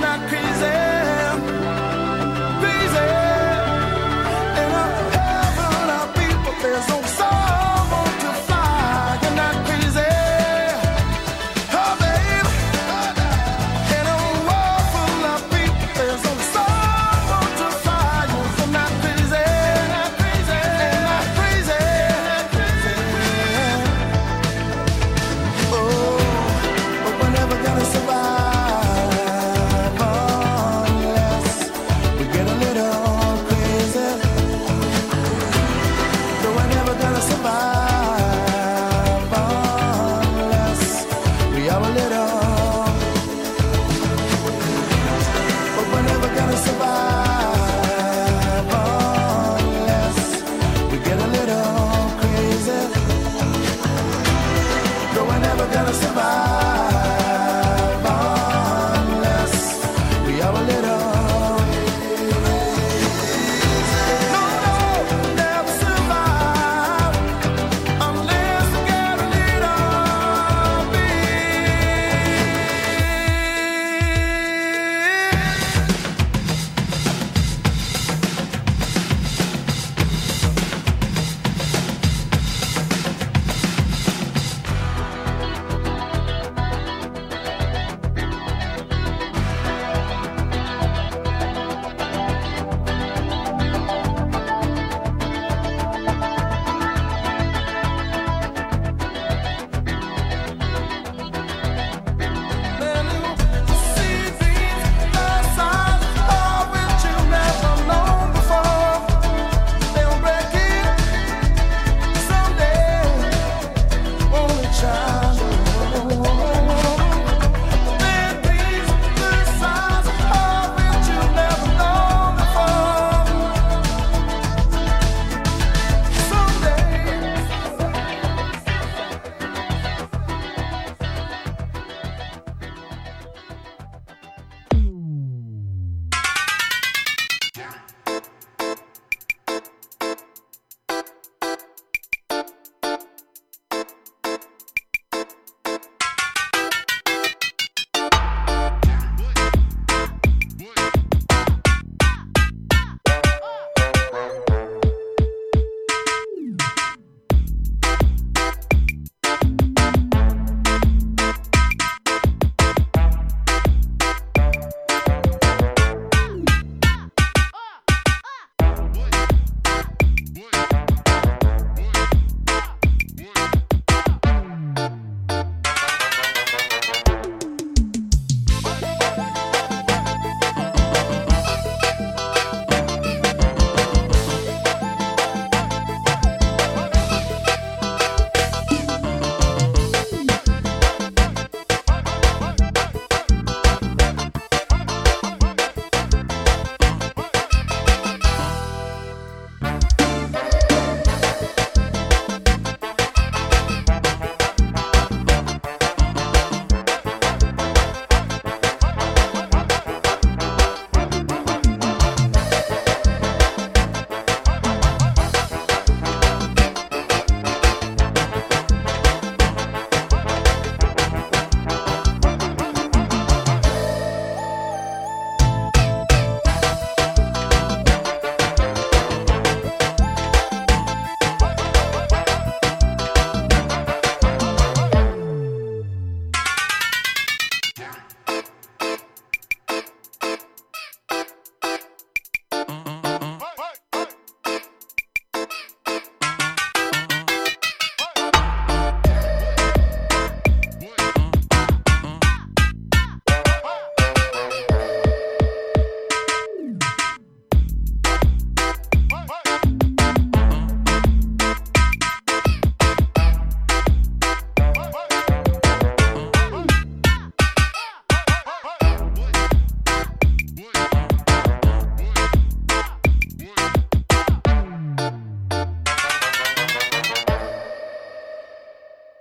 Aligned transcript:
not 0.00 0.28
crazy. 0.28 0.47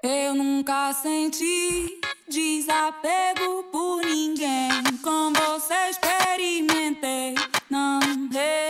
Nunca 0.07 0.93
senti 0.93 1.99
desapego 2.29 3.63
por 3.73 4.05
ninguém. 4.05 4.69
Com 5.03 5.33
você 5.33 5.73
experimentei, 5.89 7.35
não 7.69 7.99
resisti. 7.99 8.66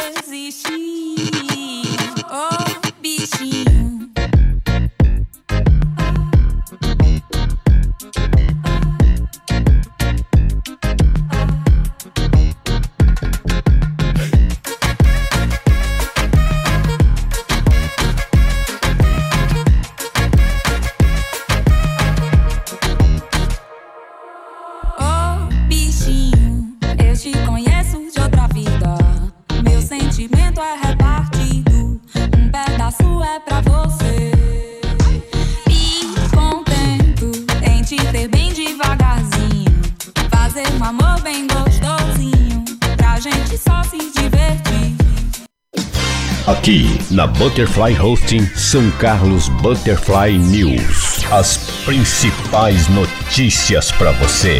Aqui 46.67 46.83
na 47.09 47.25
Butterfly 47.25 47.97
Hosting 47.97 48.45
São 48.47 48.91
Carlos 48.99 49.47
Butterfly 49.47 50.37
News. 50.37 51.23
As 51.31 51.57
principais 51.85 52.89
notícias 52.89 53.89
para 53.93 54.11
você. 54.11 54.59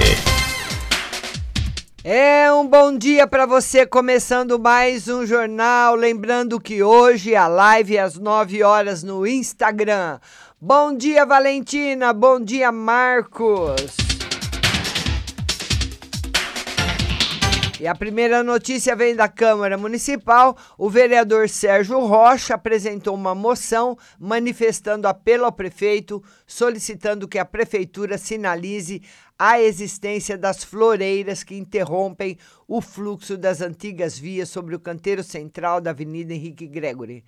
É 2.06 2.50
um 2.50 2.65
bom 2.65 2.98
dia 2.98 3.27
para 3.27 3.45
você, 3.45 3.86
começando 3.86 4.57
mais 4.57 5.09
um 5.09 5.25
jornal. 5.25 5.95
Lembrando 5.95 6.62
que 6.62 6.81
hoje 6.81 7.36
a 7.36 7.50
live 7.50 7.98
é 7.98 8.01
às 8.04 8.18
9 8.18 8.63
horas 8.63 9.03
no 9.03 9.27
Instagram. 9.27 10.18
Bom 10.62 10.95
dia, 10.95 11.25
Valentina. 11.25 12.13
Bom 12.13 12.39
dia, 12.39 12.71
Marcos. 12.71 14.06
E 17.79 17.85
a 17.85 17.94
primeira 17.94 18.41
notícia 18.41 18.95
vem 18.95 19.15
da 19.15 19.27
Câmara 19.27 19.77
Municipal. 19.77 20.57
O 20.79 20.89
vereador 20.89 21.47
Sérgio 21.47 22.00
Rocha 22.00 22.56
apresentou 22.56 23.13
uma 23.13 23.35
moção 23.35 23.95
manifestando 24.19 25.07
apelo 25.07 25.45
ao 25.45 25.51
prefeito, 25.51 26.24
solicitando 26.47 27.27
que 27.27 27.38
a 27.38 27.45
prefeitura 27.45 28.18
sinalize 28.18 29.03
a 29.38 29.62
existência 29.62 30.35
das 30.35 30.63
floreiras 30.63 31.44
que 31.44 31.56
interrompem 31.56 32.39
o 32.68 32.81
fluxo 32.81 33.38
das 33.38 33.62
antigas 33.62 34.18
vias 34.18 34.50
sobre 34.50 34.75
o 34.75 34.79
canteiro 34.79 35.21
central 35.21 35.79
da 35.79 35.91
Avenida 35.91 36.33
Henrique 36.33 36.65
Gregory. 36.65 37.24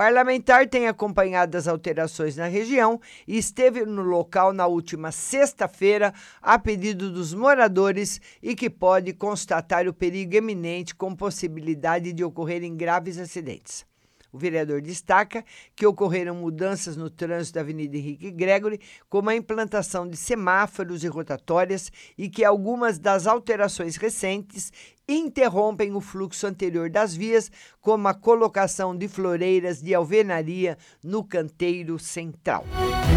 Parlamentar 0.00 0.66
tem 0.66 0.88
acompanhado 0.88 1.58
as 1.58 1.68
alterações 1.68 2.34
na 2.34 2.46
região 2.46 2.98
e 3.28 3.36
esteve 3.36 3.84
no 3.84 4.00
local 4.00 4.50
na 4.50 4.66
última 4.66 5.12
sexta-feira 5.12 6.14
a 6.40 6.58
pedido 6.58 7.12
dos 7.12 7.34
moradores 7.34 8.18
e 8.42 8.56
que 8.56 8.70
pode 8.70 9.12
constatar 9.12 9.86
o 9.86 9.92
perigo 9.92 10.34
eminente 10.34 10.94
com 10.94 11.14
possibilidade 11.14 12.14
de 12.14 12.24
ocorrerem 12.24 12.74
graves 12.74 13.18
acidentes. 13.18 13.89
O 14.32 14.38
vereador 14.38 14.80
destaca 14.80 15.44
que 15.74 15.86
ocorreram 15.86 16.34
mudanças 16.34 16.96
no 16.96 17.10
trânsito 17.10 17.54
da 17.54 17.60
Avenida 17.60 17.96
Henrique 17.96 18.30
Gregory, 18.30 18.80
como 19.08 19.30
a 19.30 19.34
implantação 19.34 20.08
de 20.08 20.16
semáforos 20.16 21.02
e 21.02 21.08
rotatórias, 21.08 21.90
e 22.16 22.28
que 22.28 22.44
algumas 22.44 22.98
das 22.98 23.26
alterações 23.26 23.96
recentes 23.96 24.72
interrompem 25.08 25.94
o 25.94 26.00
fluxo 26.00 26.46
anterior 26.46 26.88
das 26.88 27.14
vias, 27.14 27.50
como 27.80 28.06
a 28.06 28.14
colocação 28.14 28.96
de 28.96 29.08
floreiras 29.08 29.82
de 29.82 29.94
alvenaria 29.94 30.78
no 31.02 31.24
canteiro 31.24 31.98
central. 31.98 32.64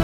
E 0.00 0.03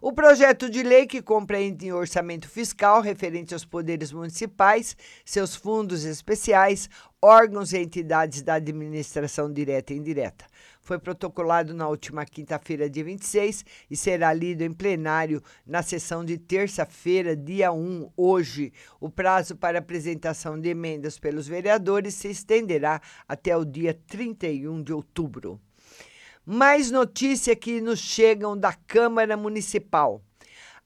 O 0.00 0.12
projeto 0.12 0.70
de 0.70 0.82
lei 0.82 1.06
que 1.06 1.22
compreende 1.22 1.90
orçamento 1.90 2.48
fiscal 2.48 3.00
referente 3.00 3.54
aos 3.54 3.64
poderes 3.64 4.12
municipais, 4.12 4.96
seus 5.24 5.56
fundos 5.56 6.04
especiais, 6.04 6.88
órgãos 7.20 7.72
e 7.72 7.78
entidades 7.78 8.42
da 8.42 8.54
administração 8.54 9.52
direta 9.52 9.92
e 9.92 9.96
indireta. 9.96 10.44
Foi 10.86 11.00
protocolado 11.00 11.74
na 11.74 11.88
última 11.88 12.24
quinta-feira, 12.24 12.88
dia 12.88 13.02
26, 13.02 13.64
e 13.90 13.96
será 13.96 14.32
lido 14.32 14.62
em 14.62 14.72
plenário 14.72 15.42
na 15.66 15.82
sessão 15.82 16.24
de 16.24 16.38
terça-feira, 16.38 17.34
dia 17.34 17.72
1, 17.72 18.12
hoje. 18.16 18.72
O 19.00 19.10
prazo 19.10 19.56
para 19.56 19.80
apresentação 19.80 20.56
de 20.56 20.68
emendas 20.68 21.18
pelos 21.18 21.48
vereadores 21.48 22.14
se 22.14 22.28
estenderá 22.28 23.00
até 23.26 23.56
o 23.56 23.64
dia 23.64 23.98
31 24.06 24.80
de 24.80 24.92
outubro. 24.92 25.60
Mais 26.44 26.92
notícia 26.92 27.56
que 27.56 27.80
nos 27.80 27.98
chegam 27.98 28.56
da 28.56 28.72
Câmara 28.72 29.36
Municipal. 29.36 30.22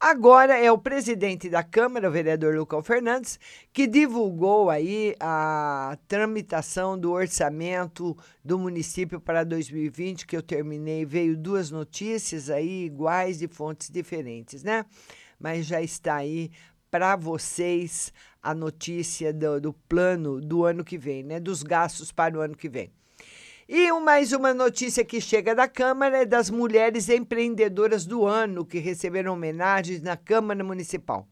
Agora 0.03 0.57
é 0.57 0.73
o 0.73 0.79
presidente 0.79 1.51
da 1.51 1.63
Câmara, 1.63 2.09
o 2.09 2.11
vereador 2.11 2.57
Lucão 2.57 2.83
Fernandes, 2.83 3.39
que 3.71 3.87
divulgou 3.87 4.71
aí 4.71 5.15
a 5.21 5.99
tramitação 6.09 6.99
do 6.99 7.13
orçamento 7.13 8.17
do 8.43 8.59
município 8.59 9.21
para 9.21 9.45
2020, 9.45 10.27
que 10.27 10.35
eu 10.35 10.43
terminei, 10.43 11.05
veio 11.05 11.37
duas 11.37 11.71
notícias 11.71 12.49
aí 12.49 12.87
iguais 12.87 13.41
de 13.41 13.47
fontes 13.47 13.91
diferentes, 13.91 14.63
né? 14.63 14.87
Mas 15.39 15.67
já 15.67 15.83
está 15.83 16.15
aí 16.15 16.51
para 16.91 17.15
vocês 17.15 18.11
a 18.43 18.55
notícia 18.55 19.35
do, 19.35 19.61
do 19.61 19.75
plano 19.75 20.41
do 20.41 20.65
ano 20.65 20.83
que 20.83 20.97
vem, 20.97 21.23
né? 21.23 21.39
Dos 21.39 21.63
gastos 21.63 22.11
para 22.11 22.39
o 22.39 22.41
ano 22.41 22.57
que 22.57 22.71
vem. 22.71 22.91
E 23.73 23.93
mais 24.01 24.33
uma 24.33 24.53
notícia 24.53 25.05
que 25.05 25.21
chega 25.21 25.55
da 25.55 25.69
Câmara 25.69 26.23
é 26.23 26.27
das 26.27 26.51
mulheres 26.51 27.09
empreendedoras 27.09 28.05
do 28.05 28.27
ano 28.27 28.67
que 28.67 28.81
receberam 28.81 29.35
homenagens 29.35 30.03
na 30.03 30.17
Câmara 30.17 30.65
Municipal. 30.65 31.25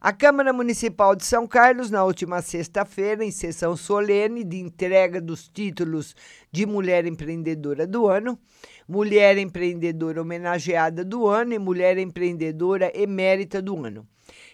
A 0.00 0.12
Câmara 0.12 0.52
Municipal 0.52 1.16
de 1.16 1.24
São 1.24 1.44
Carlos, 1.44 1.90
na 1.90 2.04
última 2.04 2.40
sexta-feira, 2.40 3.24
em 3.24 3.32
sessão 3.32 3.76
solene 3.76 4.44
de 4.44 4.60
entrega 4.60 5.20
dos 5.20 5.48
títulos 5.48 6.14
de 6.52 6.64
Mulher 6.64 7.04
Empreendedora 7.04 7.84
do 7.84 8.06
Ano, 8.06 8.38
Mulher 8.86 9.36
Empreendedora 9.36 10.22
Homenageada 10.22 11.04
do 11.04 11.26
Ano 11.26 11.52
e 11.52 11.58
Mulher 11.58 11.98
Empreendedora 11.98 12.92
Emérita 12.94 13.60
do 13.60 13.84
Ano, 13.84 14.06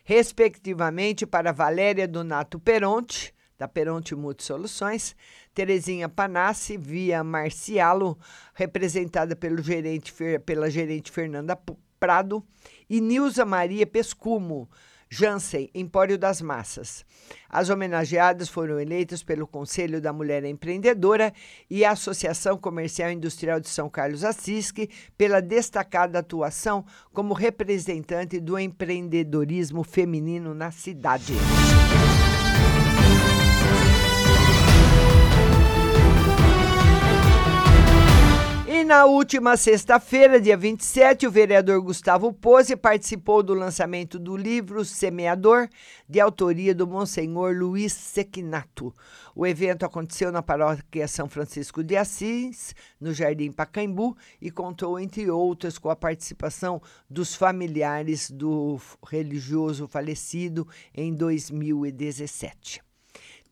respectivamente 0.03 1.27
para 1.27 1.53
Valéria 1.53 2.09
Donato 2.09 2.59
Peronte, 2.59 3.35
da 3.59 3.67
Peronte 3.67 4.15
Multisoluções, 4.15 5.17
Terezinha 5.53 6.09
Panassi, 6.09 6.77
via 6.77 7.25
Marcialo, 7.25 8.17
representada 8.55 9.35
pelo 9.35 9.61
gerente, 9.61 10.15
pela 10.47 10.71
gerente 10.71 11.11
Fernanda 11.11 11.59
Prado, 11.99 12.45
e 12.89 13.01
Nilza 13.01 13.45
Maria 13.45 13.85
Pescumo, 13.85 14.69
Jansen, 15.11 15.71
Empório 15.75 16.19
das 16.19 16.41
Massas. 16.41 17.05
As 17.49 17.71
homenageadas 17.71 18.49
foram 18.49 18.79
eleitas 18.79 19.23
pelo 19.23 19.47
Conselho 19.47 20.01
da 20.01 20.13
Mulher 20.13 20.45
Empreendedora 20.45 21.33
e 21.69 21.85
a 21.85 21.93
Associação 21.93 22.59
Comercial 22.59 23.11
e 23.11 23.15
Industrial 23.15 23.59
de 23.59 23.69
São 23.69 23.89
Carlos 23.89 24.23
Assisque 24.23 24.91
pela 25.17 25.41
destacada 25.41 26.19
atuação 26.19 26.85
como 27.13 27.33
representante 27.33 28.39
do 28.39 28.59
empreendedorismo 28.59 29.83
feminino 29.83 30.55
na 30.55 30.71
cidade. 30.71 31.33
Na 38.89 39.05
última 39.05 39.55
sexta-feira, 39.55 40.41
dia 40.41 40.57
27, 40.57 41.27
o 41.27 41.31
vereador 41.31 41.79
Gustavo 41.83 42.33
Pose 42.33 42.75
participou 42.75 43.43
do 43.43 43.53
lançamento 43.53 44.19
do 44.19 44.35
livro 44.35 44.83
Semeador, 44.83 45.69
de 46.09 46.19
autoria 46.19 46.75
do 46.75 46.87
Monsenhor 46.87 47.55
Luiz 47.55 47.93
Sequinato. 47.93 48.97
O 49.37 49.47
evento 49.47 49.85
aconteceu 49.85 50.33
na 50.33 50.43
paróquia 50.43 51.07
São 51.07 51.29
Francisco 51.29 51.85
de 51.85 51.99
Assis, 51.99 52.75
no 52.99 53.13
Jardim 53.13 53.53
Pacaembu, 53.53 54.17
e 54.41 54.51
contou, 54.51 54.99
entre 54.99 55.31
outras, 55.31 55.77
com 55.77 55.91
a 55.91 55.97
participação 55.97 56.81
dos 57.11 57.35
familiares 57.35 58.31
do 58.31 58.81
religioso 59.07 59.87
falecido 59.87 60.67
em 60.95 61.15
2017 61.15 62.88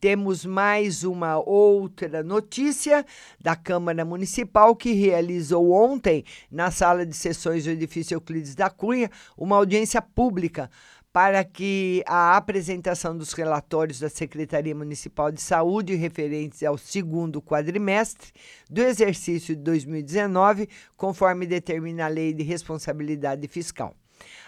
temos 0.01 0.45
mais 0.45 1.05
uma 1.05 1.39
outra 1.39 2.23
notícia 2.23 3.05
da 3.41 3.57
Câmara 3.57 4.05
Municipal 4.05 4.75
que 4.77 4.93
realizou 4.93 5.73
ontem, 5.73 6.25
na 6.51 6.71
sala 6.71 7.07
de 7.07 7.15
sessões 7.15 7.65
do 7.65 7.71
edifício 7.71 8.15
Euclides 8.15 8.55
da 8.55 8.71
Cunha, 8.71 9.11
uma 9.37 9.57
audiência 9.57 10.01
pública 10.01 10.71
para 11.17 11.43
que 11.43 12.03
a 12.07 12.37
apresentação 12.37 13.17
dos 13.17 13.33
relatórios 13.33 13.99
da 13.99 14.11
Secretaria 14.11 14.75
Municipal 14.75 15.33
de 15.33 15.41
Saúde 15.41 15.95
referentes 15.95 16.63
ao 16.63 16.77
segundo 16.77 17.41
quadrimestre 17.41 18.33
do 18.69 18.83
exercício 18.83 19.57
de 19.57 19.63
2019, 19.63 20.69
conforme 20.95 21.47
determina 21.47 22.05
a 22.05 22.09
Lei 22.09 22.35
de 22.35 22.43
Responsabilidade 22.43 23.49
Fiscal. 23.49 23.95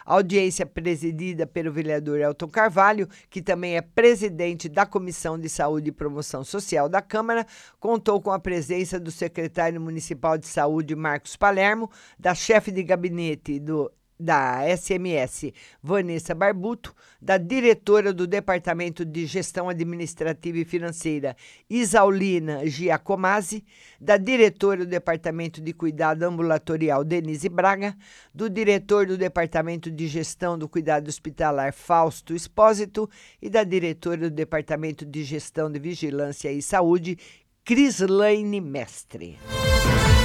A 0.05 0.15
audiência 0.15 0.65
presidida 0.65 1.47
pelo 1.47 1.73
vereador 1.73 2.21
Elton 2.21 2.49
Carvalho, 2.49 3.09
que 3.29 3.43
também 3.43 3.77
é 3.77 3.83
presidente 3.83 4.69
da 4.69 4.87
Comissão 4.87 5.39
de 5.39 5.49
Saúde 5.49 5.91
e 5.91 5.93
Promoção 5.93 6.45
Social 6.45 6.89
da 6.89 7.03
Câmara, 7.03 7.47
contou 7.79 8.21
com 8.21 8.31
a 8.31 8.39
presença 8.39 8.99
do 8.99 9.11
secretário 9.11 9.81
municipal 9.81 10.39
de 10.39 10.47
Saúde, 10.47 10.97
Marcos 10.97 11.37
Palermo, 11.37 11.91
da 12.19 12.35
chefe 12.35 12.71
de 12.71 12.83
gabinete 12.83 13.59
do 13.59 13.91
da 14.19 14.63
SMS, 14.77 15.53
Vanessa 15.83 16.35
Barbuto, 16.35 16.95
da 17.21 17.39
diretora 17.39 18.13
do 18.13 18.27
Departamento 18.27 19.05
de 19.05 19.27
Gestão 19.27 19.69
Administrativa 19.69 20.59
e 20.59 20.65
Financeira, 20.65 21.37
Isaulina 21.71 22.67
Giacomazzi, 22.67 23.65
da 24.01 24.17
diretora 24.17 24.85
do 24.85 24.91
Departamento 24.91 25.61
de 25.61 25.73
Cuidado 25.73 26.25
Ambulatorial, 26.25 27.05
Denise 27.05 27.49
Braga, 27.49 27.97
do 28.35 28.51
diretor 28.51 29.07
do 29.07 29.17
Departamento 29.17 29.91
de 29.91 30.07
Gestão 30.09 30.59
do 30.59 30.69
Cuidado 30.69 31.09
Hospitalar, 31.09 31.73
Fausto 31.73 32.35
Espósito, 32.35 33.09
e 33.41 33.49
da 33.49 33.63
diretora 33.63 34.19
do 34.19 34.31
Departamento 34.31 35.07
de 35.07 35.23
Gestão 35.23 35.71
de 35.71 35.79
Vigilância 35.79 36.51
e 36.51 36.61
Saúde, 36.61 37.19
Crislaine 37.65 38.61
Mestre. 38.61 39.39
um 39.49 40.18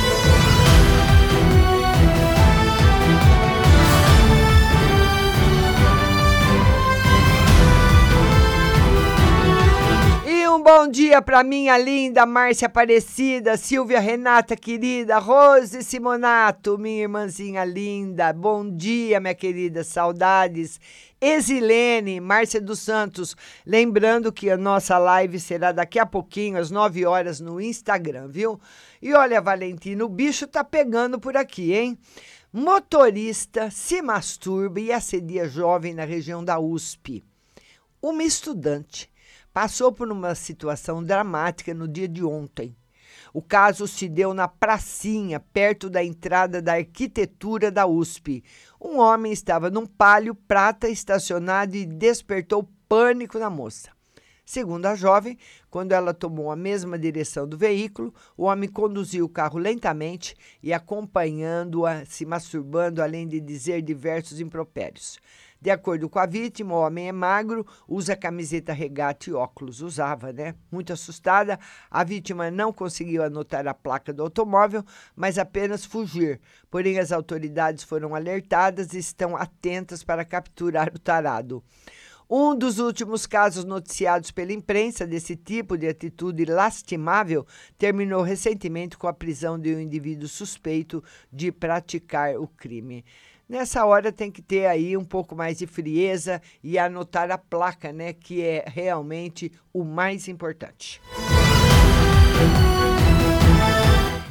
bom 10.64 10.88
dia 10.88 11.22
para 11.22 11.44
minha 11.44 11.78
linda 11.78 12.26
Márcia 12.26 12.68
Aparecida, 12.68 13.58
Silvia 13.58 14.00
Renata 14.00 14.56
querida, 14.56 15.20
Rose 15.20 15.84
Simonato, 15.84 16.78
minha 16.78 17.02
irmãzinha 17.02 17.66
linda. 17.66 18.32
Bom 18.32 18.70
dia, 18.70 19.20
minha 19.20 19.36
querida, 19.36 19.84
saudades. 19.84 20.80
Exilene, 21.20 22.22
Márcia 22.22 22.62
dos 22.62 22.80
Santos, 22.80 23.36
lembrando 23.66 24.32
que 24.32 24.50
a 24.50 24.56
nossa 24.56 24.98
live 24.98 25.38
será 25.38 25.74
daqui 25.74 26.00
a 26.00 26.06
pouquinho, 26.06 26.58
às 26.58 26.72
9 26.72 27.06
horas, 27.06 27.42
no 27.42 27.60
Instagram, 27.60 28.30
viu? 28.30 28.58
E 29.02 29.14
olha, 29.14 29.42
Valentina, 29.42 30.06
o 30.06 30.10
bicho 30.10 30.48
tá 30.48 30.64
pegando 30.64 31.20
por 31.20 31.36
aqui, 31.36 31.74
hein? 31.74 31.98
Motorista 32.54 33.70
se 33.70 34.02
masturba 34.02 34.80
e 34.80 34.94
assedia 34.94 35.46
jovem 35.46 35.94
na 35.94 36.06
região 36.06 36.42
da 36.42 36.58
USP. 36.58 37.22
Uma 38.02 38.24
estudante 38.24 39.12
passou 39.54 39.92
por 39.92 40.12
uma 40.12 40.34
situação 40.34 41.04
dramática 41.04 41.74
no 41.74 41.88
dia 41.88 42.08
de 42.08 42.24
ontem. 42.24 42.76
O 43.34 43.42
caso 43.42 43.88
se 43.88 44.10
deu 44.10 44.34
na 44.34 44.48
pracinha, 44.48 45.40
perto 45.40 45.90
da 45.90 46.04
entrada 46.04 46.62
da 46.62 46.74
arquitetura 46.74 47.72
da 47.72 47.86
USP. 47.86 48.44
Um 48.82 49.00
homem 49.00 49.32
estava 49.32 49.70
num 49.70 49.86
palio 49.86 50.36
prata 50.36 50.90
estacionado 50.90 51.76
e 51.76 51.86
despertou 51.86 52.68
pânico 52.88 53.40
na 53.40 53.50
moça. 53.50 53.90
Segundo 54.46 54.86
a 54.88 54.96
jovem, 54.96 55.38
quando 55.70 55.94
ela 55.94 56.14
tomou 56.14 56.52
a 56.52 56.56
mesma 56.56 57.00
direção 57.00 57.48
do 57.48 57.58
veículo, 57.58 58.14
o 58.36 58.44
homem 58.44 58.70
conduziu 58.70 59.26
o 59.26 59.30
carro 59.30 59.58
lentamente 59.58 60.36
e 60.62 60.74
acompanhando-a, 60.74 62.06
se 62.06 62.26
masturbando, 62.26 63.02
além 63.02 63.26
de 63.26 63.40
dizer 63.40 63.82
diversos 63.82 64.42
impropérios. 64.42 65.18
De 65.64 65.72
acordo 65.72 66.10
com 66.10 66.20
a 66.20 66.26
vítima, 66.26 66.76
o 66.76 66.86
homem 66.86 67.08
é 67.08 67.12
magro, 67.14 67.66
usa 67.88 68.18
camiseta 68.18 68.74
regata 68.74 69.30
e 69.30 69.34
óculos. 69.34 69.80
Usava, 69.80 70.34
né? 70.34 70.56
Muito 70.70 70.92
assustada, 70.92 71.58
a 71.90 72.04
vítima 72.04 72.52
não 72.52 72.74
conseguiu 72.74 73.24
anotar 73.24 73.66
a 73.66 73.74
placa 73.74 74.12
do 74.12 74.24
automóvel, 74.24 74.84
mas 75.16 75.38
apenas 75.38 75.86
fugir. 75.86 76.42
Porém, 76.70 77.00
as 77.00 77.14
autoridades 77.14 77.86
foram 77.86 78.14
alertadas 78.14 78.92
e 78.92 78.98
estão 78.98 79.38
atentas 79.38 80.04
para 80.04 80.26
capturar 80.26 80.92
o 80.94 81.00
tarado. 81.00 81.64
Um 82.30 82.54
dos 82.54 82.80
últimos 82.80 83.26
casos 83.26 83.64
noticiados 83.64 84.32
pela 84.32 84.52
imprensa 84.52 85.08
desse 85.08 85.36
tipo 85.36 85.78
de 85.78 85.88
atitude 85.88 86.44
lastimável 86.44 87.48
terminou 87.78 88.22
recentemente 88.22 88.98
com 88.98 89.08
a 89.08 89.14
prisão 89.14 89.58
de 89.58 89.74
um 89.74 89.80
indivíduo 89.80 90.28
suspeito 90.28 91.02
de 91.32 91.54
praticar 91.54 92.36
o 92.38 92.48
crime. 92.48 93.06
Nessa 93.48 93.86
hora 93.86 94.10
tem 94.12 94.32
que 94.32 94.42
ter 94.42 94.66
aí 94.66 94.96
um 94.96 95.04
pouco 95.04 95.36
mais 95.36 95.58
de 95.58 95.68
frieza 95.68 96.42
e 96.64 96.80
anotar 96.80 97.30
a 97.30 97.38
placa, 97.38 97.92
né, 97.92 98.14
que 98.14 98.42
é 98.42 98.64
realmente 98.66 99.52
o 99.74 99.84
mais 99.84 100.30
importante. 100.30 101.02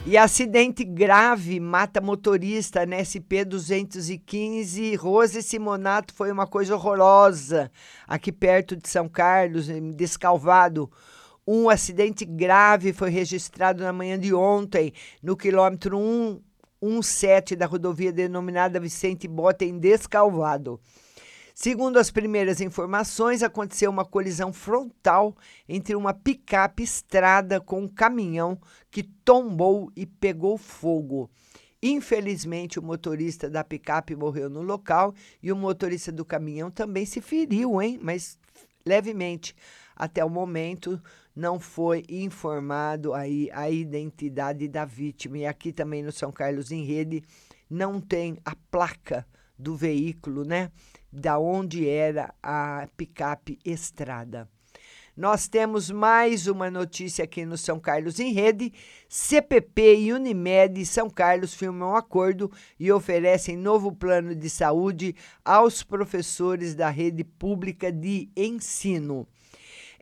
E 0.06 0.16
acidente 0.16 0.82
grave 0.82 1.60
mata 1.60 2.00
motorista 2.00 2.84
na 2.86 3.04
SP 3.04 3.44
215. 3.44 4.94
Rose 4.96 5.42
Simonato 5.42 6.12
foi 6.14 6.32
uma 6.32 6.46
coisa 6.46 6.74
horrorosa 6.74 7.70
aqui 8.08 8.32
perto 8.32 8.74
de 8.76 8.88
São 8.88 9.08
Carlos, 9.08 9.68
em 9.68 9.90
Descalvado. 9.90 10.90
Um 11.46 11.68
acidente 11.68 12.24
grave 12.24 12.92
foi 12.92 13.10
registrado 13.10 13.82
na 13.82 13.92
manhã 13.92 14.18
de 14.18 14.32
ontem, 14.34 14.92
no 15.22 15.36
quilômetro 15.36 15.98
1 15.98 16.40
17 16.82 17.54
da 17.54 17.64
rodovia 17.64 18.12
denominada 18.12 18.80
Vicente 18.80 19.28
Bota 19.28 19.64
em 19.64 19.78
Descalvado. 19.78 20.80
Segundo 21.54 21.98
as 21.98 22.10
primeiras 22.10 22.60
informações, 22.60 23.42
aconteceu 23.42 23.88
uma 23.90 24.04
colisão 24.04 24.52
frontal 24.52 25.36
entre 25.68 25.94
uma 25.94 26.12
picape 26.12 26.82
estrada 26.82 27.60
com 27.60 27.82
um 27.82 27.88
caminhão 27.88 28.58
que 28.90 29.02
tombou 29.02 29.92
e 29.94 30.04
pegou 30.04 30.58
fogo. 30.58 31.30
Infelizmente, 31.80 32.78
o 32.78 32.82
motorista 32.82 33.48
da 33.48 33.62
picape 33.62 34.16
morreu 34.16 34.48
no 34.48 34.62
local 34.62 35.14
e 35.42 35.52
o 35.52 35.56
motorista 35.56 36.10
do 36.10 36.24
caminhão 36.24 36.70
também 36.70 37.04
se 37.04 37.20
feriu, 37.20 37.80
hein? 37.80 37.98
Mas 38.02 38.38
levemente. 38.84 39.54
Até 39.94 40.24
o 40.24 40.30
momento, 40.30 41.00
não 41.34 41.58
foi 41.58 42.04
informado 42.08 43.14
aí 43.14 43.50
a 43.52 43.70
identidade 43.70 44.68
da 44.68 44.84
vítima. 44.84 45.38
E 45.38 45.46
aqui 45.46 45.72
também 45.72 46.02
no 46.02 46.12
São 46.12 46.30
Carlos 46.30 46.70
em 46.70 46.84
Rede 46.84 47.22
não 47.68 48.00
tem 48.00 48.36
a 48.44 48.54
placa 48.70 49.26
do 49.58 49.76
veículo, 49.76 50.44
né? 50.44 50.70
Da 51.12 51.38
onde 51.38 51.88
era 51.88 52.34
a 52.42 52.86
picape 52.96 53.58
Estrada. 53.64 54.48
Nós 55.14 55.46
temos 55.46 55.90
mais 55.90 56.46
uma 56.46 56.70
notícia 56.70 57.24
aqui 57.24 57.44
no 57.44 57.58
São 57.58 57.78
Carlos 57.78 58.18
em 58.18 58.32
Rede. 58.32 58.72
CPP 59.10 59.96
e 59.96 60.12
Unimed 60.12 60.86
São 60.86 61.10
Carlos 61.10 61.52
firmam 61.52 61.90
um 61.90 61.96
acordo 61.96 62.50
e 62.80 62.90
oferecem 62.90 63.54
novo 63.54 63.92
plano 63.92 64.34
de 64.34 64.48
saúde 64.48 65.14
aos 65.44 65.82
professores 65.82 66.74
da 66.74 66.88
rede 66.88 67.24
pública 67.24 67.92
de 67.92 68.30
ensino. 68.34 69.28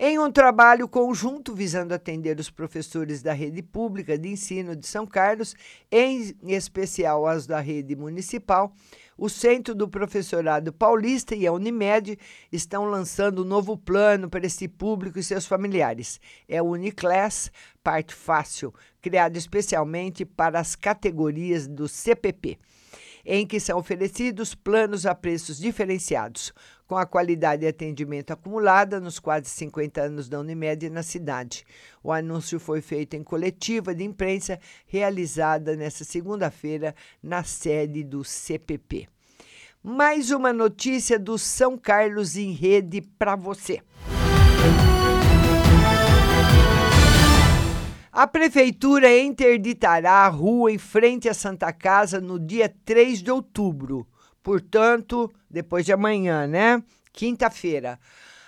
Em 0.02 0.19
um 0.19 0.33
trabalho 0.33 0.88
conjunto 0.88 1.54
visando 1.54 1.92
atender 1.92 2.40
os 2.40 2.49
professores 2.49 3.21
da 3.21 3.35
rede 3.35 3.61
pública 3.62 4.16
de 4.16 4.30
ensino 4.30 4.75
de 4.75 4.87
São 4.87 5.07
Carlos, 5.07 5.54
em 5.92 6.35
especial 6.45 7.26
as 7.26 7.47
da 7.47 7.61
rede 7.61 7.95
municipal, 7.95 8.73
o 9.14 9.28
Centro 9.28 9.75
do 9.75 9.87
Professorado 9.87 10.73
Paulista 10.73 11.35
e 11.35 11.47
a 11.47 11.52
Unimed 11.52 12.19
estão 12.50 12.87
lançando 12.87 13.42
um 13.42 13.45
novo 13.45 13.76
plano 13.76 14.30
para 14.30 14.47
esse 14.47 14.66
público 14.66 15.19
e 15.19 15.23
seus 15.23 15.45
familiares. 15.45 16.19
É 16.49 16.62
o 16.62 16.71
Uniclass 16.71 17.52
Parte 17.85 18.14
Fácil, 18.14 18.73
criado 19.02 19.37
especialmente 19.37 20.25
para 20.25 20.59
as 20.59 20.75
categorias 20.75 21.69
do 21.69 21.87
CPP, 21.87 22.59
em 23.23 23.47
que 23.47 23.61
são 23.61 23.78
oferecidos 23.78 24.54
planos 24.54 25.04
a 25.04 25.14
preços 25.14 25.59
diferenciados 25.59 26.54
com 26.90 26.97
a 26.97 27.06
qualidade 27.06 27.61
de 27.61 27.68
atendimento 27.68 28.32
acumulada 28.32 28.99
nos 28.99 29.20
quase 29.20 29.49
50 29.49 30.00
anos 30.00 30.28
da 30.28 30.40
Unimed 30.40 30.90
na 30.90 31.04
cidade. 31.04 31.64
O 32.02 32.11
anúncio 32.11 32.59
foi 32.59 32.80
feito 32.80 33.14
em 33.14 33.23
coletiva 33.23 33.94
de 33.94 34.02
imprensa 34.02 34.59
realizada 34.88 35.76
nesta 35.76 36.02
segunda-feira 36.02 36.92
na 37.23 37.44
sede 37.44 38.02
do 38.02 38.25
CPP. 38.25 39.06
Mais 39.80 40.32
uma 40.32 40.52
notícia 40.52 41.16
do 41.16 41.38
São 41.38 41.78
Carlos 41.78 42.37
em 42.37 42.50
rede 42.50 43.00
para 43.00 43.37
você. 43.37 43.80
A 48.11 48.26
prefeitura 48.26 49.16
interditará 49.16 50.25
a 50.25 50.28
rua 50.28 50.73
em 50.73 50.78
frente 50.78 51.28
à 51.28 51.35
Santa 51.35 51.73
Casa 51.73 52.20
no 52.20 52.37
dia 52.37 52.68
3 52.85 53.23
de 53.23 53.30
outubro. 53.30 54.04
Portanto, 54.42 55.32
depois 55.50 55.85
de 55.85 55.92
amanhã, 55.92 56.47
né? 56.47 56.82
Quinta-feira. 57.12 57.99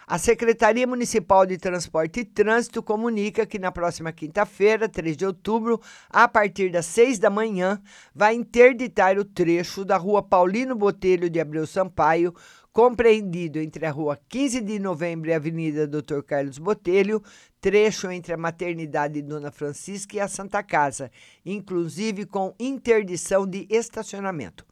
A 0.06 0.18
Secretaria 0.18 0.86
Municipal 0.86 1.46
de 1.46 1.56
Transporte 1.56 2.20
e 2.20 2.24
Trânsito 2.24 2.82
comunica 2.82 3.46
que 3.46 3.58
na 3.58 3.72
próxima 3.72 4.12
quinta-feira, 4.12 4.88
3 4.88 5.16
de 5.16 5.24
outubro, 5.24 5.80
a 6.10 6.26
partir 6.26 6.70
das 6.70 6.86
6 6.86 7.18
da 7.18 7.30
manhã, 7.30 7.80
vai 8.14 8.34
interditar 8.34 9.16
o 9.18 9.24
trecho 9.24 9.84
da 9.84 9.96
rua 9.96 10.22
Paulino 10.22 10.74
Botelho 10.74 11.30
de 11.30 11.40
Abreu 11.40 11.66
Sampaio, 11.66 12.34
compreendido 12.72 13.58
entre 13.58 13.86
a 13.86 13.90
rua 13.90 14.18
15 14.28 14.60
de 14.60 14.78
novembro 14.78 15.30
e 15.30 15.32
a 15.32 15.36
Avenida 15.36 15.86
Dr. 15.86 16.22
Carlos 16.26 16.58
Botelho, 16.58 17.22
trecho 17.60 18.10
entre 18.10 18.32
a 18.32 18.36
Maternidade 18.36 19.22
Dona 19.22 19.52
Francisca 19.52 20.16
e 20.16 20.20
a 20.20 20.26
Santa 20.26 20.62
Casa, 20.62 21.10
inclusive 21.46 22.26
com 22.26 22.54
interdição 22.58 23.46
de 23.46 23.66
estacionamento. 23.70 24.66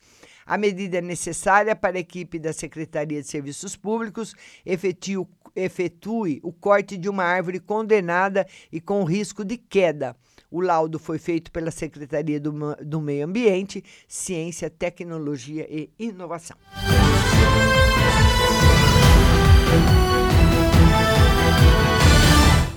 A 0.51 0.59
medida 0.59 0.99
é 0.99 1.01
necessária 1.01 1.77
para 1.77 1.97
a 1.97 2.01
equipe 2.01 2.37
da 2.37 2.53
Secretaria 2.53 3.23
de 3.23 3.29
Serviços 3.29 3.77
Públicos 3.77 4.35
efetue, 4.67 6.41
o 6.43 6.53
corte 6.53 6.97
de 6.97 7.09
uma 7.09 7.23
árvore 7.23 7.61
condenada 7.61 8.45
e 8.73 8.81
com 8.81 9.05
risco 9.05 9.45
de 9.45 9.57
queda. 9.57 10.17
O 10.51 10.61
laudo 10.61 10.99
foi 10.99 11.21
feito 11.21 11.53
pela 11.53 11.71
Secretaria 11.71 12.41
do, 12.41 12.53
do 12.85 13.01
Meio 13.01 13.27
Ambiente, 13.27 13.85
Ciência, 14.09 14.69
Tecnologia 14.69 15.69
e 15.71 15.89
Inovação. 15.97 16.57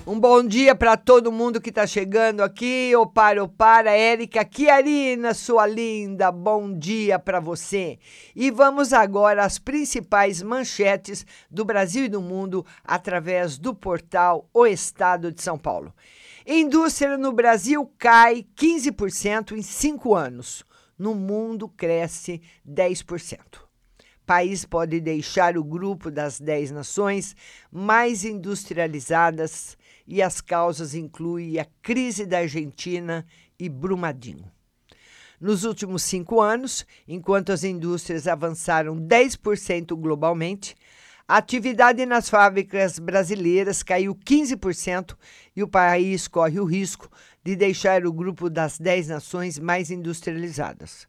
Um 0.06 0.20
bom 0.20 0.44
dia 0.44 0.76
para 0.76 0.98
todo 0.98 1.32
mundo 1.32 1.62
que 1.62 1.70
está 1.70 1.88
chegando 1.88 2.44
aqui. 2.44 2.94
O 2.94 3.08
para, 3.08 3.42
o 3.42 3.48
para, 3.48 3.90
Érica 3.92 4.46
Chiarina, 4.46 5.34
sua 5.34 5.66
linda. 5.66 6.30
Bom 6.30 6.78
dia 6.78 7.18
para 7.18 7.40
você. 7.40 7.98
E 8.36 8.52
vamos 8.52 8.92
agora 8.92 9.46
às 9.46 9.58
principais 9.58 10.42
manchetes 10.42 11.26
do 11.50 11.64
Brasil 11.64 12.04
e 12.04 12.10
do 12.10 12.22
mundo 12.22 12.66
através 12.84 13.58
do 13.58 13.74
portal 13.74 14.50
O 14.54 14.66
Estado 14.66 15.32
de 15.32 15.42
São 15.42 15.58
Paulo. 15.58 15.94
Indústria 16.46 17.18
no 17.18 17.32
Brasil 17.32 17.90
cai 17.98 18.46
15% 18.58 19.54
em 19.54 19.62
cinco 19.62 20.16
anos. 20.16 20.66
No 21.00 21.16
mundo 21.16 21.70
cresce 21.70 22.42
10% 22.70 23.40
país 24.26 24.64
pode 24.64 25.02
deixar 25.02 25.58
o 25.58 25.64
grupo 25.64 26.10
das 26.10 26.40
10 26.40 26.72
nações 26.72 27.36
mais 27.72 28.24
industrializadas 28.24 29.78
e 30.08 30.22
as 30.22 30.42
causas 30.42 30.94
incluem 30.94 31.60
a 31.60 31.66
crise 31.82 32.26
da 32.26 32.40
Argentina 32.40 33.26
e 33.60 33.70
Brumadinho. 33.70 34.52
Nos 35.40 35.64
últimos 35.64 36.04
cinco 36.04 36.40
anos, 36.40 36.86
enquanto 37.08 37.52
as 37.52 37.64
indústrias 37.64 38.28
avançaram 38.28 38.96
10% 38.96 39.96
globalmente, 39.96 40.76
a 41.28 41.38
atividade 41.38 42.06
nas 42.06 42.30
fábricas 42.30 43.00
brasileiras 43.00 43.82
caiu 43.82 44.14
15% 44.16 45.16
e 45.56 45.64
o 45.64 45.68
país 45.68 46.28
corre 46.28 46.60
o 46.60 46.66
risco 46.66 47.10
de 47.44 47.56
deixar 47.56 48.06
o 48.06 48.14
grupo 48.14 48.50
das 48.50 48.78
10 48.78 49.08
nações 49.08 49.58
mais 49.58 49.90
industrializadas. 49.90 51.08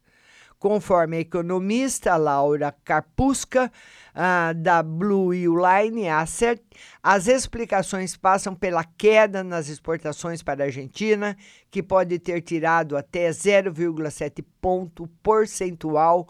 Conforme 0.64 1.18
a 1.18 1.20
economista 1.20 2.16
Laura 2.16 2.74
Carpusca, 2.82 3.70
uh, 4.14 4.54
da 4.54 4.82
Blue 4.82 5.30
Line 5.30 6.08
Asset, 6.08 6.58
as 7.02 7.26
explicações 7.26 8.16
passam 8.16 8.54
pela 8.54 8.82
queda 8.82 9.44
nas 9.44 9.68
exportações 9.68 10.42
para 10.42 10.64
a 10.64 10.66
Argentina, 10.68 11.36
que 11.70 11.82
pode 11.82 12.18
ter 12.18 12.40
tirado 12.40 12.96
até 12.96 13.28
0,7 13.28 14.42
ponto 14.58 15.06
percentual 15.22 16.26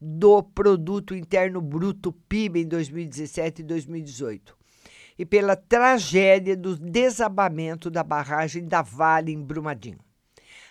do 0.00 0.42
produto 0.42 1.14
interno 1.14 1.60
bruto 1.60 2.10
PIB 2.10 2.62
em 2.62 2.66
2017 2.66 3.60
e 3.60 3.64
2018. 3.66 4.56
E 5.18 5.26
pela 5.26 5.56
tragédia 5.56 6.56
do 6.56 6.74
desabamento 6.74 7.90
da 7.90 8.02
barragem 8.02 8.66
da 8.66 8.80
Vale 8.80 9.30
em 9.30 9.42
Brumadinho. 9.42 9.98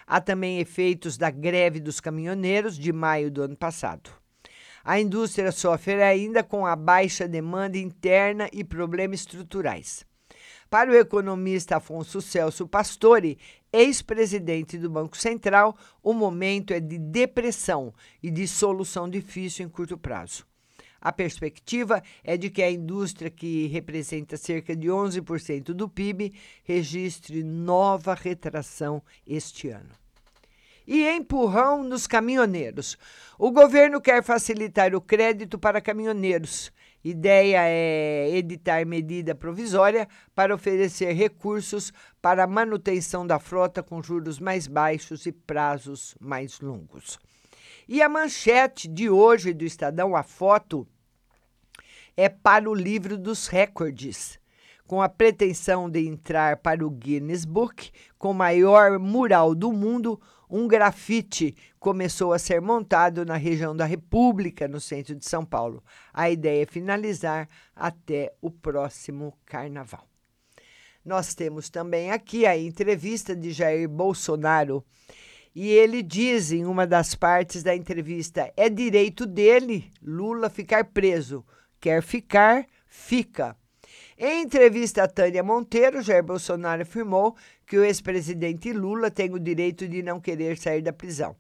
Há 0.06 0.20
também 0.22 0.60
efeitos 0.60 1.18
da 1.18 1.30
greve 1.30 1.80
dos 1.80 2.00
caminhoneiros 2.00 2.78
de 2.78 2.92
maio 2.92 3.32
do 3.32 3.42
ano 3.42 3.56
passado. 3.56 4.10
A 4.84 5.00
indústria 5.00 5.52
sofre 5.52 6.04
ainda 6.04 6.44
com 6.44 6.66
a 6.66 6.76
baixa 6.76 7.28
demanda 7.28 7.78
interna 7.78 8.50
e 8.52 8.64
problemas 8.64 9.22
estruturais. 9.22 10.06
Para 10.70 10.92
o 10.92 10.96
economista 10.96 11.78
Afonso 11.78 12.22
Celso 12.22 12.68
Pastore, 12.68 13.38
ex-presidente 13.72 14.78
do 14.78 14.90
Banco 14.90 15.16
Central, 15.16 15.78
o 16.02 16.14
momento 16.14 16.74
é 16.74 16.80
de 16.80 16.98
depressão 16.98 17.94
e 18.22 18.30
de 18.30 18.48
solução 18.48 19.10
difícil 19.10 19.66
em 19.66 19.70
curto 19.70 19.98
prazo. 19.98 20.46
A 21.04 21.12
perspectiva 21.12 22.02
é 22.24 22.38
de 22.38 22.50
que 22.50 22.64
a 22.64 22.72
indústria, 22.72 23.30
que 23.30 23.68
representa 23.68 24.38
cerca 24.38 24.74
de 24.74 24.88
11% 24.88 25.74
do 25.74 25.90
PIB, 25.90 26.34
registre 26.64 27.44
nova 27.44 28.14
retração 28.14 29.04
este 29.28 29.68
ano. 29.68 29.90
E 30.88 31.06
empurrão 31.10 31.84
nos 31.84 32.08
caminhoneiros. 32.08 32.98
O 33.38 33.52
governo 33.52 34.00
quer 34.00 34.24
facilitar 34.24 34.96
o 34.96 35.02
crédito 35.02 35.60
para 35.60 35.82
caminhoneiros. 35.82 36.72
Ideia 37.04 37.64
é 37.64 38.30
editar 38.38 38.86
medida 38.86 39.36
provisória 39.36 40.08
para 40.34 40.56
oferecer 40.56 41.12
recursos 41.12 41.92
para 42.22 42.46
a 42.46 42.48
manutenção 42.48 43.28
da 43.28 43.40
frota 43.40 43.84
com 43.84 44.02
juros 44.02 44.40
mais 44.40 44.68
baixos 44.68 45.26
e 45.26 45.34
prazos 45.34 46.16
mais 46.18 46.62
longos. 46.62 47.20
E 47.90 48.02
a 48.02 48.08
manchete 48.08 48.88
de 48.88 49.10
hoje 49.10 49.54
do 49.54 49.66
Estadão, 49.66 50.16
a 50.16 50.24
foto, 50.24 50.88
é 52.16 52.30
para 52.30 52.70
o 52.70 52.74
livro 52.74 53.18
dos 53.18 53.48
recordes, 53.48 54.40
com 54.86 55.02
a 55.02 55.10
pretensão 55.10 55.90
de 55.90 56.08
entrar 56.08 56.58
para 56.58 56.86
o 56.86 56.90
Guinness 56.90 57.46
Book 57.46 57.92
com 58.18 58.34
maior 58.34 59.00
mural 59.00 59.56
do 59.56 59.72
mundo. 59.72 60.22
Um 60.50 60.68
grafite 60.68 61.56
começou 61.80 62.32
a 62.32 62.38
ser 62.38 62.62
montado 62.62 63.26
na 63.26 63.36
região 63.36 63.76
da 63.76 63.86
República, 63.86 64.68
no 64.68 64.80
centro 64.80 65.16
de 65.16 65.26
São 65.26 65.44
Paulo. 65.44 65.84
A 66.14 66.30
ideia 66.30 66.62
é 66.62 66.66
finalizar 66.66 67.50
até 67.76 68.34
o 68.40 68.52
próximo 68.52 69.36
carnaval. 69.46 70.08
Nós 71.04 71.34
temos 71.34 71.70
também 71.70 72.12
aqui 72.12 72.46
a 72.46 72.58
entrevista 72.58 73.36
de 73.36 73.52
Jair 73.52 73.90
Bolsonaro. 73.90 74.86
E 75.56 75.70
ele 75.70 76.02
diz 76.02 76.52
em 76.52 76.66
uma 76.66 76.86
das 76.88 77.14
partes 77.14 77.62
da 77.62 77.76
entrevista: 77.76 78.52
é 78.56 78.70
direito 78.70 79.26
dele, 79.26 79.92
Lula, 80.02 80.50
ficar 80.50 80.86
preso 80.86 81.44
quer 81.84 82.02
ficar, 82.02 82.66
fica. 82.88 83.58
Em 84.18 84.44
entrevista 84.44 85.04
a 85.04 85.08
Tânia 85.08 85.44
Monteiro, 85.44 86.02
Jair 86.02 86.24
Bolsonaro 86.24 86.84
afirmou 86.84 87.36
que 87.68 87.78
o 87.78 87.84
ex-presidente 87.84 88.72
Lula 88.72 89.12
tem 89.12 89.34
o 89.34 89.40
direito 89.40 89.86
de 89.86 90.02
não 90.02 90.18
querer 90.18 90.58
sair 90.58 90.82
da 90.82 90.94
prisão. 90.94 91.36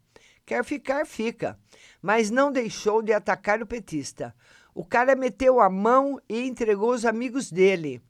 Quer 0.45 0.65
ficar, 0.65 1.07
fica, 1.07 1.57
mas 2.01 2.29
não 2.29 2.51
deixou 2.51 3.01
de 3.01 3.13
atacar 3.13 3.61
o 3.61 3.65
petista. 3.65 4.35
O 4.75 4.83
cara 4.83 5.15
meteu 5.15 5.61
a 5.61 5.69
mão 5.69 6.19
e 6.27 6.45
entregou 6.45 6.91
os 6.91 7.05
amigos 7.05 7.49
dele. 7.49 8.01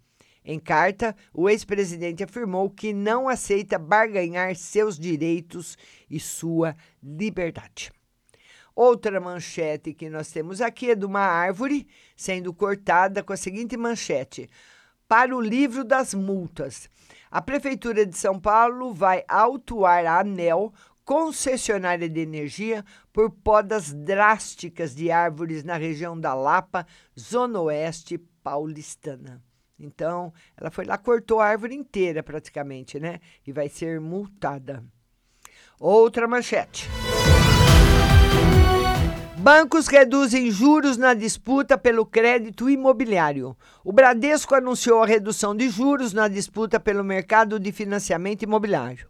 Em 0.43 0.57
carta, 0.57 1.15
o 1.31 1.47
ex-presidente 1.47 2.23
afirmou 2.23 2.67
que 2.67 2.93
não 2.93 3.29
aceita 3.29 3.77
barganhar 3.77 4.55
seus 4.55 4.97
direitos 4.97 5.77
e 6.09 6.19
sua 6.19 6.75
liberdade. 6.99 7.91
Outra 8.75 9.19
manchete 9.19 9.93
que 9.93 10.09
nós 10.09 10.31
temos 10.31 10.59
aqui 10.59 10.91
é 10.91 10.95
de 10.95 11.05
uma 11.05 11.21
árvore 11.21 11.87
sendo 12.15 12.51
cortada 12.53 13.21
com 13.21 13.31
a 13.31 13.37
seguinte 13.37 13.77
manchete: 13.77 14.49
Para 15.07 15.35
o 15.35 15.41
livro 15.41 15.83
das 15.83 16.13
multas. 16.13 16.89
A 17.29 17.41
Prefeitura 17.41 18.05
de 18.05 18.17
São 18.17 18.39
Paulo 18.39 18.93
vai 18.93 19.23
autuar 19.27 20.05
a 20.05 20.19
ANEL, 20.19 20.73
concessionária 21.05 22.09
de 22.09 22.19
energia, 22.19 22.83
por 23.11 23.29
podas 23.29 23.93
drásticas 23.93 24.95
de 24.95 25.11
árvores 25.11 25.63
na 25.63 25.75
região 25.77 26.19
da 26.19 26.33
Lapa, 26.33 26.85
Zona 27.19 27.59
Oeste 27.59 28.17
paulistana. 28.43 29.41
Então, 29.79 30.33
ela 30.55 30.71
foi 30.71 30.85
lá, 30.85 30.97
cortou 30.97 31.39
a 31.39 31.47
árvore 31.47 31.75
inteira 31.75 32.23
praticamente, 32.23 32.99
né? 32.99 33.19
E 33.45 33.51
vai 33.51 33.69
ser 33.69 33.99
multada. 33.99 34.83
Outra 35.79 36.27
manchete. 36.27 36.87
Bancos 39.43 39.87
reduzem 39.87 40.49
juros 40.49 40.95
na 40.95 41.13
disputa 41.13 41.77
pelo 41.77 42.05
crédito 42.05 42.69
imobiliário. 42.69 43.57
O 43.83 43.91
Bradesco 43.91 44.55
anunciou 44.55 45.03
a 45.03 45.05
redução 45.05 45.53
de 45.53 45.67
juros 45.67 46.13
na 46.13 46.29
disputa 46.29 46.79
pelo 46.79 47.03
mercado 47.03 47.59
de 47.59 47.69
financiamento 47.73 48.43
imobiliário. 48.43 49.09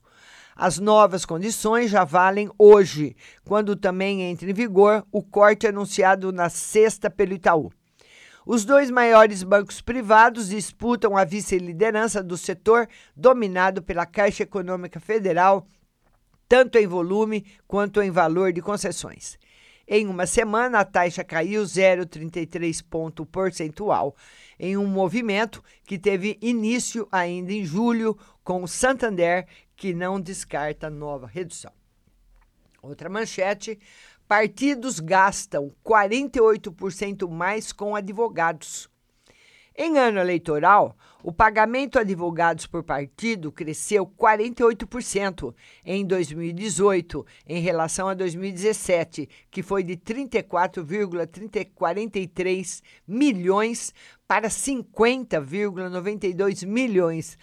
As 0.56 0.80
novas 0.80 1.24
condições 1.24 1.92
já 1.92 2.04
valem 2.04 2.50
hoje, 2.58 3.16
quando 3.46 3.76
também 3.76 4.24
entra 4.24 4.50
em 4.50 4.56
vigor 4.56 5.06
o 5.12 5.22
corte 5.22 5.68
anunciado 5.68 6.32
na 6.32 6.50
sexta 6.50 7.12
pelo 7.12 7.34
Itaú. 7.34 7.72
Os 8.44 8.66
dois 8.66 8.90
maiores 8.90 9.44
bancos 9.44 9.82
privados 9.82 10.50
disputam 10.50 11.16
a 11.16 11.24
vice-liderança 11.24 12.24
do 12.24 12.38
setor, 12.38 12.88
dominado 13.16 13.84
pela 13.84 14.08
Caixa 14.08 14.42
Econômica 14.42 15.00
Federal, 15.00 15.68
tanto 16.50 16.80
em 16.80 16.88
volume 16.88 17.46
quanto 17.68 18.02
em 18.02 18.10
valor 18.10 18.52
de 18.52 18.64
concessões. 18.64 19.38
Em 19.88 20.08
uma 20.08 20.26
semana, 20.26 20.80
a 20.80 20.86
taxa 20.86 21.24
caiu 21.24 21.64
0,33 21.64 22.82
ponto 22.90 23.26
percentual, 23.26 24.16
em 24.58 24.78
um 24.78 24.88
movimento 24.88 25.62
que 25.84 26.00
teve 26.00 26.38
início 26.42 27.08
ainda 27.12 27.52
em 27.52 27.66
julho, 27.66 28.18
com 28.44 28.64
o 28.64 28.68
Santander, 28.68 29.46
que 29.76 29.94
não 29.94 30.22
descarta 30.22 30.90
nova 30.90 31.28
redução. 31.28 31.72
Outra 32.82 33.10
manchete: 33.10 33.78
partidos 34.28 35.00
gastam 35.02 35.74
48% 35.84 37.30
mais 37.30 37.74
com 37.74 37.96
advogados. 37.96 38.90
Em 39.76 39.98
ano 39.98 40.20
eleitoral, 40.20 40.96
o 41.24 41.32
pagamento 41.32 41.98
a 41.98 42.02
advogados 42.02 42.68
por 42.68 42.84
partido 42.84 43.52
cresceu 43.52 44.06
48% 44.06 45.52
em 45.84 46.06
2018 46.06 47.26
em 47.48 47.60
relação 47.60 48.08
a 48.08 48.14
2017, 48.14 49.28
que 49.50 49.64
foi 49.64 49.82
de 49.82 49.98
34,43 49.98 52.84
milhões 53.08 53.92
para 54.28 54.48
50,92 54.48 56.68
milhões. 56.68 57.36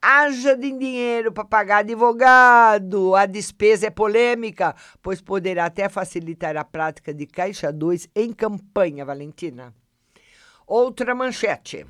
Haja 0.00 0.54
de 0.54 0.70
dinheiro 0.70 1.32
para 1.32 1.44
pagar 1.46 1.78
advogado. 1.78 3.14
A 3.14 3.24
despesa 3.24 3.86
é 3.86 3.90
polêmica, 3.90 4.76
pois 5.02 5.22
poderá 5.22 5.64
até 5.64 5.88
facilitar 5.88 6.54
a 6.54 6.64
prática 6.64 7.14
de 7.14 7.26
Caixa 7.26 7.72
2 7.72 8.10
em 8.14 8.30
campanha, 8.32 9.06
Valentina. 9.06 9.74
Outra 10.68 11.14
manchete. 11.14 11.86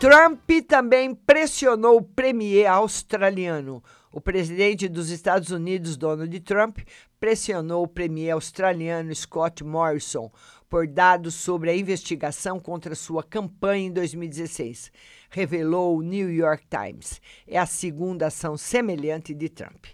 Trump 0.00 0.50
também 0.66 1.14
pressionou 1.14 1.98
o 1.98 2.02
premier 2.02 2.66
australiano. 2.66 3.80
O 4.10 4.20
presidente 4.20 4.88
dos 4.88 5.08
Estados 5.08 5.52
Unidos, 5.52 5.96
Donald 5.96 6.40
Trump, 6.40 6.78
pressionou 7.20 7.84
o 7.84 7.88
premier 7.88 8.32
australiano 8.32 9.14
Scott 9.14 9.62
Morrison 9.62 10.32
por 10.68 10.88
dados 10.88 11.36
sobre 11.36 11.70
a 11.70 11.76
investigação 11.76 12.58
contra 12.58 12.96
sua 12.96 13.22
campanha 13.22 13.86
em 13.86 13.92
2016, 13.92 14.90
revelou 15.30 15.96
o 15.96 16.02
New 16.02 16.28
York 16.28 16.64
Times. 16.68 17.20
É 17.46 17.56
a 17.56 17.66
segunda 17.66 18.26
ação 18.26 18.56
semelhante 18.56 19.32
de 19.32 19.48
Trump. 19.48 19.84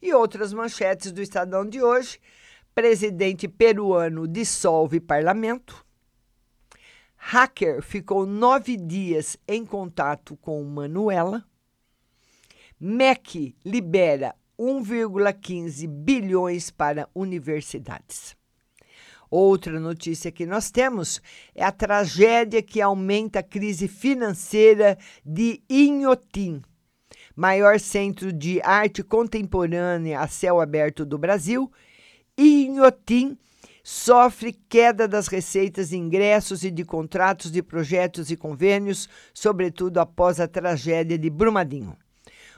E 0.00 0.14
outras 0.14 0.54
manchetes 0.54 1.12
do 1.12 1.20
Estadão 1.20 1.68
de 1.68 1.82
hoje: 1.82 2.18
presidente 2.74 3.46
peruano 3.46 4.26
dissolve 4.26 4.98
parlamento. 4.98 5.89
Hacker 7.22 7.82
ficou 7.82 8.24
nove 8.24 8.76
dias 8.76 9.36
em 9.46 9.64
contato 9.64 10.36
com 10.38 10.64
Manuela. 10.64 11.44
MEC 12.80 13.54
libera 13.62 14.34
1,15 14.58 15.86
bilhões 15.86 16.70
para 16.70 17.08
universidades. 17.14 18.34
Outra 19.30 19.78
notícia 19.78 20.32
que 20.32 20.46
nós 20.46 20.70
temos 20.70 21.20
é 21.54 21.62
a 21.62 21.70
tragédia 21.70 22.62
que 22.62 22.80
aumenta 22.80 23.40
a 23.40 23.44
crise 23.44 23.86
financeira 23.86 24.98
de 25.24 25.62
Inhotim, 25.68 26.62
maior 27.36 27.78
centro 27.78 28.32
de 28.32 28.60
arte 28.62 29.04
contemporânea 29.04 30.18
a 30.20 30.26
céu 30.26 30.58
aberto 30.58 31.04
do 31.04 31.18
Brasil. 31.18 31.70
Inhotim 32.36 33.38
sofre 33.82 34.52
queda 34.68 35.06
das 35.08 35.28
receitas 35.28 35.90
de 35.90 35.96
ingressos 35.96 36.64
e 36.64 36.70
de 36.70 36.84
contratos 36.84 37.50
de 37.50 37.62
projetos 37.62 38.30
e 38.30 38.36
convênios, 38.36 39.08
sobretudo 39.32 39.98
após 39.98 40.40
a 40.40 40.48
tragédia 40.48 41.18
de 41.18 41.30
Brumadinho. 41.30 41.96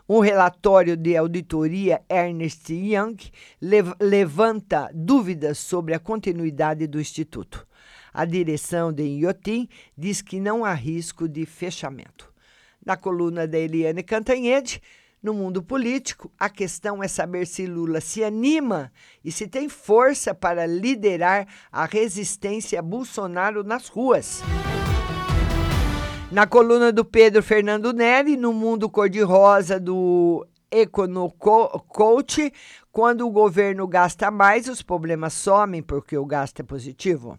Um 0.09 0.19
relatório 0.19 0.97
de 0.97 1.17
auditoria 1.17 2.03
Ernest 2.09 2.73
Young 2.73 3.17
lev 3.61 3.93
levanta 4.01 4.91
dúvidas 4.93 5.59
sobre 5.59 5.95
a 5.95 5.99
continuidade 5.99 6.87
do 6.87 7.01
Instituto. 7.01 7.67
A 8.13 8.25
direção 8.25 8.93
de 8.93 9.05
Iotim 9.05 9.69
diz 9.97 10.21
que 10.21 10.41
não 10.41 10.65
há 10.65 10.75
risco 10.75 11.29
de 11.29 11.47
fechamento. 11.47 12.31
Na 12.85 12.97
coluna 12.97 13.47
da 13.47 13.59
Eliane 13.59 14.03
Cantanhede, 14.03 14.83
no 15.23 15.33
mundo 15.33 15.63
político, 15.63 16.33
a 16.37 16.51
questão 16.51 17.03
é 17.03 17.07
saber 17.07 17.47
se 17.47 17.65
Lula 17.65 18.01
se 18.01 18.25
anima 18.25 18.93
e 19.25 19.31
se 19.31 19.47
tem 19.47 19.69
força 19.69 20.35
para 20.35 20.67
liderar 20.67 21.47
a 21.71 21.85
resistência 21.85 22.81
a 22.81 22.83
Bolsonaro 22.83 23.63
nas 23.63 23.87
ruas. 23.87 24.43
Na 26.33 26.47
coluna 26.47 26.91
do 26.91 27.05
Pedro 27.05 27.43
Fernando 27.43 27.93
Neri, 27.93 28.37
no 28.37 28.53
mundo 28.53 28.91
cor-de-rosa 28.91 29.79
do 29.79 30.45
EconoCoach, 30.71 32.53
quando 32.91 33.27
o 33.27 33.31
governo 33.31 33.87
gasta 33.87 34.31
mais, 34.31 34.67
os 34.67 34.83
problemas 34.83 35.35
somem 35.35 35.83
porque 35.83 36.17
o 36.17 36.27
gasto 36.27 36.61
é 36.61 36.63
positivo. 36.65 37.39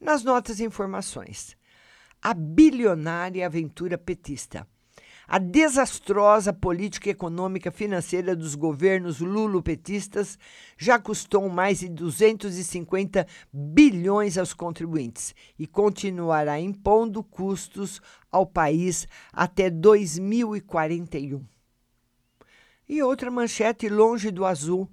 Nas 0.00 0.24
notas 0.24 0.58
e 0.58 0.64
informações, 0.64 1.56
a 2.22 2.32
bilionária 2.32 3.44
aventura 3.44 3.98
petista 3.98 4.66
a 5.26 5.38
desastrosa 5.38 6.52
política 6.52 7.10
econômica 7.10 7.70
financeira 7.70 8.36
dos 8.36 8.54
governos 8.54 9.20
lulopetistas 9.20 10.38
já 10.76 10.98
custou 10.98 11.48
mais 11.48 11.80
de 11.80 11.88
250 11.88 13.26
bilhões 13.52 14.36
aos 14.36 14.52
contribuintes 14.52 15.34
e 15.58 15.66
continuará 15.66 16.60
impondo 16.60 17.22
custos 17.22 18.00
ao 18.30 18.46
país 18.46 19.08
até 19.32 19.70
2041. 19.70 21.44
E 22.86 23.02
outra 23.02 23.30
manchete 23.30 23.88
longe 23.88 24.30
do 24.30 24.44
azul. 24.44 24.88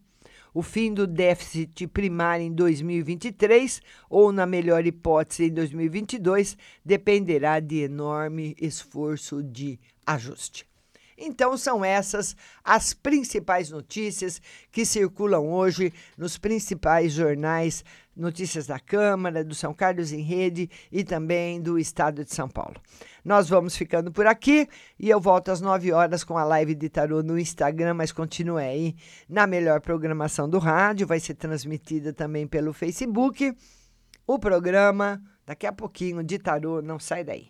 O 0.54 0.62
fim 0.62 0.94
do 0.94 1.08
déficit 1.08 1.88
primário 1.88 2.46
em 2.46 2.52
2023, 2.52 3.82
ou, 4.10 4.32
na 4.32 4.46
melhor 4.46 4.86
hipótese, 4.86 5.46
em 5.46 5.54
2022, 5.54 6.58
dependerá 6.84 7.60
de 7.60 7.78
enorme 7.78 8.56
esforço 8.60 9.42
de 9.42 9.80
ajuste. 10.06 10.70
Então, 11.24 11.56
são 11.56 11.86
essas 11.86 12.36
as 12.64 12.96
principais 12.96 13.70
notícias 13.70 14.42
que 14.72 14.84
circulam 14.84 15.48
hoje 15.54 15.94
nos 16.18 16.36
principais 16.38 17.14
jornais, 17.14 17.86
notícias 18.16 18.68
da 18.68 18.80
Câmara, 18.80 19.44
do 19.44 19.56
São 19.56 19.74
Carlos 19.74 20.12
em 20.12 20.22
Rede 20.22 20.70
e 20.92 21.04
também 21.04 21.62
do 21.62 21.80
Estado 21.80 22.24
de 22.24 22.34
São 22.34 22.48
Paulo. 22.48 22.76
Nós 23.24 23.48
vamos 23.48 23.76
ficando 23.76 24.12
por 24.12 24.26
aqui 24.26 24.68
e 25.00 25.10
eu 25.10 25.20
volto 25.20 25.50
às 25.50 25.62
9 25.62 25.92
horas 25.92 26.24
com 26.24 26.38
a 26.38 26.44
live 26.44 26.76
de 26.76 26.90
tarô 26.90 27.22
no 27.22 27.38
Instagram, 27.38 27.94
mas 27.94 28.12
continue 28.12 28.64
aí 28.64 28.96
na 29.30 29.46
melhor 29.48 29.82
programação 29.82 30.50
do 30.50 30.60
rádio, 30.60 31.08
vai 31.08 31.20
ser 31.20 31.36
transmitida 31.36 32.12
também 32.14 32.48
pelo 32.48 32.74
Facebook. 32.74 33.56
O 34.26 34.40
programa, 34.40 35.22
daqui 35.46 35.66
a 35.66 35.74
pouquinho, 35.74 36.24
de 36.24 36.40
tarô, 36.40 36.82
não 36.82 37.00
sai 37.00 37.24
daí. 37.24 37.50